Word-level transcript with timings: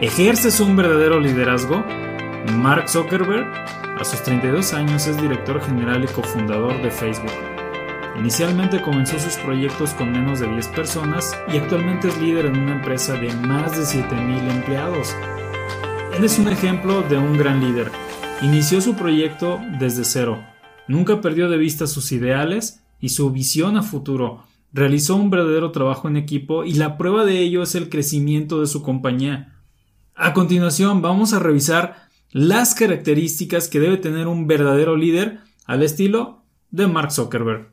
¿Ejerces 0.00 0.60
un 0.60 0.76
verdadero 0.76 1.18
liderazgo? 1.18 1.84
Mark 2.54 2.88
Zuckerberg, 2.88 3.48
a 3.98 4.04
sus 4.04 4.22
32 4.22 4.72
años, 4.72 5.08
es 5.08 5.20
director 5.20 5.60
general 5.60 6.04
y 6.04 6.06
cofundador 6.06 6.80
de 6.80 6.92
Facebook. 6.92 7.32
Inicialmente 8.16 8.80
comenzó 8.80 9.18
sus 9.18 9.34
proyectos 9.38 9.94
con 9.94 10.12
menos 10.12 10.38
de 10.38 10.46
10 10.46 10.68
personas 10.68 11.36
y 11.52 11.56
actualmente 11.56 12.06
es 12.06 12.22
líder 12.22 12.46
en 12.46 12.58
una 12.58 12.76
empresa 12.76 13.14
de 13.14 13.34
más 13.34 13.76
de 13.76 14.00
7.000 14.00 14.48
empleados. 14.48 15.16
Él 16.16 16.22
es 16.22 16.38
un 16.38 16.46
ejemplo 16.46 17.02
de 17.02 17.18
un 17.18 17.36
gran 17.36 17.60
líder. 17.60 17.90
Inició 18.40 18.80
su 18.80 18.94
proyecto 18.94 19.58
desde 19.80 20.04
cero. 20.04 20.44
Nunca 20.86 21.20
perdió 21.20 21.50
de 21.50 21.58
vista 21.58 21.88
sus 21.88 22.12
ideales 22.12 22.84
y 23.00 23.08
su 23.08 23.32
visión 23.32 23.76
a 23.76 23.82
futuro. 23.82 24.44
Realizó 24.72 25.16
un 25.16 25.30
verdadero 25.30 25.72
trabajo 25.72 26.06
en 26.06 26.16
equipo 26.16 26.62
y 26.62 26.74
la 26.74 26.96
prueba 26.96 27.24
de 27.24 27.40
ello 27.40 27.64
es 27.64 27.74
el 27.74 27.88
crecimiento 27.88 28.60
de 28.60 28.68
su 28.68 28.84
compañía. 28.84 29.57
A 30.20 30.34
continuación 30.34 31.00
vamos 31.00 31.32
a 31.32 31.38
revisar 31.38 32.08
las 32.32 32.74
características 32.74 33.68
que 33.68 33.78
debe 33.78 33.98
tener 33.98 34.26
un 34.26 34.48
verdadero 34.48 34.96
líder 34.96 35.38
al 35.64 35.84
estilo 35.84 36.42
de 36.72 36.88
Mark 36.88 37.12
Zuckerberg. 37.12 37.70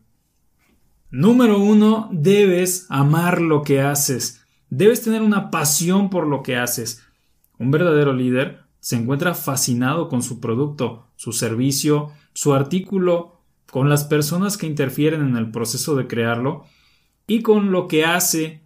Número 1.10 1.58
uno, 1.58 2.08
debes 2.12 2.86
amar 2.90 3.42
lo 3.42 3.64
que 3.64 3.82
haces. 3.82 4.46
Debes 4.70 5.02
tener 5.02 5.24
una 5.24 5.50
pasión 5.50 6.12
por 6.12 6.28
lo 6.28 6.44
que 6.44 6.55
haces. 6.55 7.02
Un 7.58 7.72
verdadero 7.72 8.14
líder 8.14 8.60
se 8.80 8.96
encuentra 8.96 9.34
fascinado 9.34 10.08
con 10.08 10.22
su 10.22 10.40
producto, 10.40 11.08
su 11.16 11.32
servicio, 11.34 12.12
su 12.34 12.54
artículo, 12.54 13.41
con 13.72 13.90
las 13.90 14.04
personas 14.04 14.58
que 14.58 14.68
interfieren 14.68 15.22
en 15.22 15.36
el 15.36 15.50
proceso 15.50 15.96
de 15.96 16.05
crearlo 16.05 16.66
y 17.26 17.41
con 17.41 17.72
lo 17.72 17.88
que 17.88 18.05
hace 18.05 18.62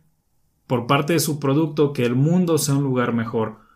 por 0.67 0.85
parte 0.85 1.13
de 1.13 1.19
su 1.19 1.39
producto 1.39 1.93
que 1.93 2.05
el 2.05 2.15
mundo 2.15 2.57
sea 2.57 2.75
un 2.75 2.83
lugar 2.83 3.13
mejor. 3.13 3.68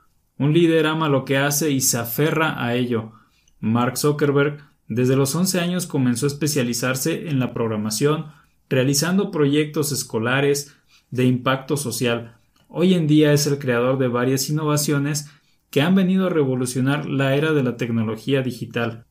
Un 0.44 0.54
líder 0.54 0.88
ama 0.88 1.08
lo 1.08 1.24
que 1.24 1.38
hace 1.38 1.72
y 1.72 1.80
se 1.80 1.98
aferra 1.98 2.62
a 2.62 2.76
ello. 2.76 3.14
Mark 3.62 3.98
Zuckerberg 3.98 4.58
desde 4.90 5.16
los 5.16 5.34
11 5.34 5.62
años 5.62 5.88
comenzó 5.88 6.26
a 6.26 6.27
especializarse 6.27 7.30
en 7.30 7.40
la 7.40 7.54
programación, 7.54 8.26
realizando 8.68 9.32
proyectos 9.32 9.94
escolares 9.94 10.76
de 11.12 11.24
impacto 11.24 11.77
social. 11.77 12.35
Hoy 12.68 12.94
en 12.94 13.08
día 13.08 13.32
es 13.32 13.48
el 13.48 13.58
creador 13.58 13.98
de 13.98 14.10
varias 14.10 14.50
innovaciones 14.50 15.30
que 15.70 15.82
han 15.82 15.96
venido 15.96 16.26
a 16.26 16.30
revolucionar 16.30 17.05
la 17.05 17.38
era 17.38 17.54
de 17.54 17.63
la 17.63 17.78
tecnología 17.78 18.41
digital. 18.41 19.05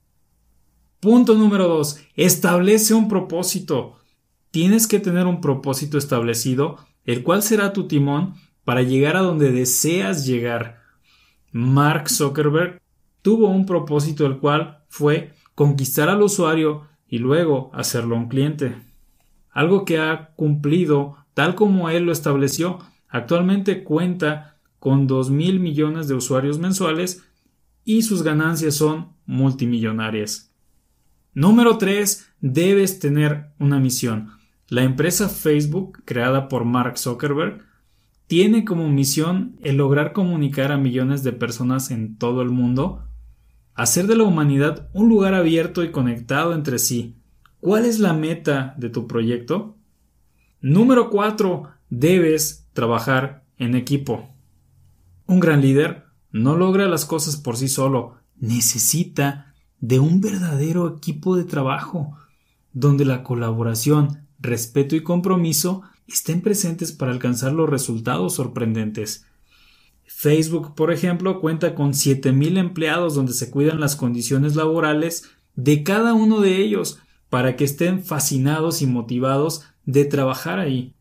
Punto 1.00 1.34
número 1.34 1.66
2. 1.66 1.98
Establece 2.14 2.92
un 2.92 3.08
propósito. 3.08 3.96
Tienes 4.50 4.86
que 4.86 5.00
tener 5.00 5.26
un 5.26 5.40
propósito 5.40 5.96
establecido, 5.96 6.76
el 7.06 7.22
cual 7.22 7.42
será 7.42 7.72
tu 7.72 7.88
timón 7.88 8.34
para 8.64 8.82
llegar 8.82 9.16
a 9.16 9.22
donde 9.22 9.50
deseas 9.50 10.26
llegar. 10.26 10.81
Mark 11.52 12.08
Zuckerberg 12.08 12.80
tuvo 13.20 13.48
un 13.48 13.66
propósito 13.66 14.26
el 14.26 14.38
cual 14.38 14.84
fue 14.88 15.32
conquistar 15.54 16.08
al 16.08 16.22
usuario 16.22 16.88
y 17.06 17.18
luego 17.18 17.70
hacerlo 17.74 18.16
un 18.16 18.28
cliente. 18.28 18.76
Algo 19.50 19.84
que 19.84 19.98
ha 19.98 20.30
cumplido 20.34 21.16
tal 21.34 21.54
como 21.54 21.90
él 21.90 22.04
lo 22.04 22.12
estableció. 22.12 22.78
Actualmente 23.08 23.84
cuenta 23.84 24.56
con 24.78 25.06
dos 25.06 25.30
mil 25.30 25.60
millones 25.60 26.08
de 26.08 26.14
usuarios 26.14 26.58
mensuales 26.58 27.22
y 27.84 28.02
sus 28.02 28.22
ganancias 28.22 28.74
son 28.74 29.12
multimillonarias. 29.26 30.52
Número 31.34 31.78
3. 31.78 32.28
Debes 32.40 32.98
tener 32.98 33.52
una 33.58 33.78
misión. 33.78 34.30
La 34.68 34.82
empresa 34.82 35.28
Facebook, 35.28 36.02
creada 36.04 36.48
por 36.48 36.64
Mark 36.64 36.98
Zuckerberg, 36.98 37.64
tiene 38.26 38.64
como 38.64 38.88
misión 38.88 39.56
el 39.62 39.76
lograr 39.76 40.12
comunicar 40.12 40.72
a 40.72 40.78
millones 40.78 41.22
de 41.22 41.32
personas 41.32 41.90
en 41.90 42.16
todo 42.16 42.42
el 42.42 42.50
mundo, 42.50 43.04
hacer 43.74 44.06
de 44.06 44.16
la 44.16 44.24
humanidad 44.24 44.88
un 44.92 45.08
lugar 45.08 45.34
abierto 45.34 45.84
y 45.84 45.90
conectado 45.90 46.54
entre 46.54 46.78
sí. 46.78 47.16
¿Cuál 47.60 47.84
es 47.84 47.98
la 48.00 48.12
meta 48.12 48.74
de 48.78 48.88
tu 48.88 49.06
proyecto? 49.06 49.76
Número 50.60 51.10
4. 51.10 51.68
Debes 51.90 52.68
trabajar 52.72 53.44
en 53.58 53.74
equipo. 53.74 54.28
Un 55.26 55.40
gran 55.40 55.60
líder 55.60 56.04
no 56.30 56.56
logra 56.56 56.88
las 56.88 57.04
cosas 57.04 57.36
por 57.36 57.56
sí 57.56 57.68
solo, 57.68 58.16
necesita 58.38 59.54
de 59.80 59.98
un 59.98 60.20
verdadero 60.20 60.96
equipo 60.96 61.36
de 61.36 61.44
trabajo, 61.44 62.16
donde 62.72 63.04
la 63.04 63.22
colaboración, 63.22 64.26
respeto 64.40 64.96
y 64.96 65.02
compromiso 65.02 65.82
estén 66.14 66.40
presentes 66.40 66.92
para 66.92 67.12
alcanzar 67.12 67.52
los 67.52 67.68
resultados 67.68 68.34
sorprendentes. 68.34 69.26
Facebook, 70.04 70.74
por 70.74 70.92
ejemplo, 70.92 71.40
cuenta 71.40 71.74
con 71.74 71.92
7.000 71.92 72.58
empleados 72.58 73.14
donde 73.14 73.32
se 73.32 73.50
cuidan 73.50 73.80
las 73.80 73.96
condiciones 73.96 74.54
laborales 74.56 75.30
de 75.56 75.82
cada 75.82 76.14
uno 76.14 76.40
de 76.40 76.58
ellos 76.58 76.98
para 77.28 77.56
que 77.56 77.64
estén 77.64 78.04
fascinados 78.04 78.82
y 78.82 78.86
motivados 78.86 79.64
de 79.84 80.04
trabajar 80.04 80.58
ahí. 80.58 80.94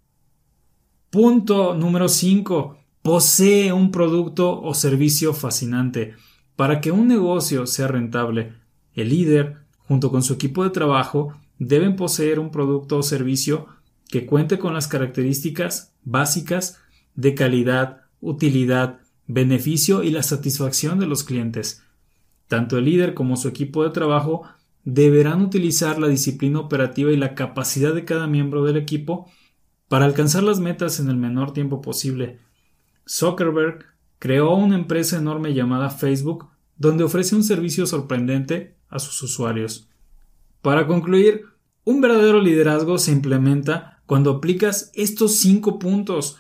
Punto 1.10 1.76
número 1.76 2.08
5. 2.08 2.78
Posee 3.02 3.74
un 3.74 3.92
producto 3.92 4.62
o 4.62 4.74
servicio 4.74 5.34
fascinante. 5.34 6.16
Para 6.56 6.80
que 6.80 6.92
un 6.92 7.08
negocio 7.08 7.68
sea 7.68 7.88
rentable, 7.88 8.54
el 8.94 9.10
líder, 9.10 9.58
junto 9.78 10.10
con 10.10 10.24
su 10.24 10.34
equipo 10.34 10.64
de 10.64 10.70
trabajo, 10.70 11.34
deben 11.60 11.96
poseer 11.96 12.40
un 12.40 12.50
producto 12.50 12.98
o 12.98 13.04
servicio 13.04 13.68
que 14.12 14.26
cuente 14.26 14.60
con 14.60 14.74
las 14.74 14.88
características 14.88 15.96
básicas 16.04 16.80
de 17.16 17.34
calidad, 17.34 18.02
utilidad, 18.20 19.00
beneficio 19.26 20.04
y 20.04 20.12
la 20.12 20.22
satisfacción 20.22 21.00
de 21.00 21.08
los 21.08 21.24
clientes. 21.24 21.84
Tanto 22.48 22.78
el 22.78 22.86
líder 22.86 23.14
como 23.14 23.38
su 23.38 23.48
equipo 23.48 23.84
de 23.84 23.92
trabajo 23.92 24.44
deberán 24.84 25.42
utilizar 25.42 25.98
la 25.98 26.10
disciplina 26.10 26.60
operativa 26.60 27.12
y 27.12 27.18
la 27.18 27.36
capacidad 27.36 27.94
de 27.94 28.04
cada 28.04 28.28
miembro 28.28 28.64
del 28.66 28.78
equipo 28.78 29.32
para 29.88 30.06
alcanzar 30.06 30.44
las 30.44 30.60
metas 30.60 31.00
en 31.00 31.10
el 31.10 31.16
menor 31.16 31.54
tiempo 31.54 31.82
posible. 31.82 32.40
Zuckerberg 33.08 33.86
creó 34.20 34.54
una 34.56 34.76
empresa 34.76 35.18
enorme 35.18 35.54
llamada 35.54 35.90
Facebook 35.90 36.50
donde 36.78 37.04
ofrece 37.06 37.36
un 37.36 37.44
servicio 37.44 37.86
sorprendente 37.86 38.76
a 38.90 39.00
sus 39.00 39.22
usuarios. 39.24 39.90
Para 40.62 40.86
concluir, 40.86 41.46
un 41.84 42.02
verdadero 42.02 42.42
liderazgo 42.42 42.98
se 42.98 43.12
implementa 43.12 43.91
cuando 44.12 44.32
aplicas 44.32 44.92
estos 44.94 45.38
cinco 45.38 45.80
puntos, 45.80 46.36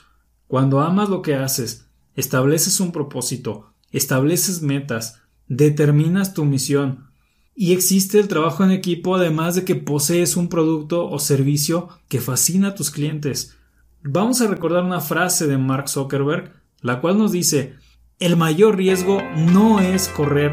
cuando 0.47 0.81
amas 0.81 1.07
lo 1.07 1.21
que 1.21 1.35
haces, 1.35 1.87
estableces 2.15 2.81
un 2.81 2.91
propósito, 2.91 3.71
estableces 3.91 4.61
metas, 4.61 5.21
determinas 5.47 6.33
tu 6.33 6.43
misión, 6.43 7.07
y 7.55 7.71
existe 7.71 8.19
el 8.19 8.27
trabajo 8.27 8.65
en 8.65 8.71
equipo 8.71 9.15
además 9.15 9.55
de 9.55 9.63
que 9.63 9.75
posees 9.75 10.35
un 10.35 10.49
producto 10.49 11.09
o 11.09 11.17
servicio 11.17 11.87
que 12.09 12.19
fascina 12.19 12.67
a 12.67 12.75
tus 12.75 12.91
clientes. 12.91 13.55
Vamos 14.03 14.41
a 14.41 14.47
recordar 14.47 14.83
una 14.83 14.99
frase 14.99 15.47
de 15.47 15.57
Mark 15.57 15.87
Zuckerberg, 15.87 16.51
la 16.81 16.99
cual 16.99 17.17
nos 17.17 17.31
dice, 17.31 17.75
el 18.19 18.35
mayor 18.35 18.75
riesgo 18.75 19.21
no 19.33 19.79
es 19.79 20.09
correr 20.09 20.51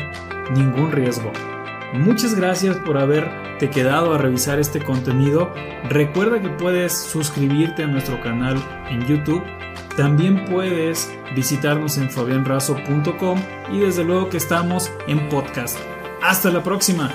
ningún 0.54 0.92
riesgo. 0.92 1.32
Muchas 1.92 2.34
gracias 2.34 2.76
por 2.76 2.98
haberte 2.98 3.70
quedado 3.70 4.14
a 4.14 4.18
revisar 4.18 4.58
este 4.58 4.80
contenido. 4.80 5.52
Recuerda 5.88 6.40
que 6.40 6.50
puedes 6.50 6.92
suscribirte 6.92 7.84
a 7.84 7.86
nuestro 7.86 8.20
canal 8.20 8.62
en 8.90 9.06
YouTube. 9.06 9.42
También 9.96 10.44
puedes 10.44 11.10
visitarnos 11.34 11.98
en 11.98 12.10
fabianrazo.com 12.10 13.40
y 13.72 13.80
desde 13.80 14.04
luego 14.04 14.28
que 14.28 14.36
estamos 14.36 14.92
en 15.06 15.28
podcast. 15.28 15.78
Hasta 16.22 16.50
la 16.50 16.62
próxima. 16.62 17.10